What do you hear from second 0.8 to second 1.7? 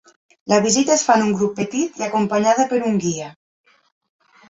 es fa en un grup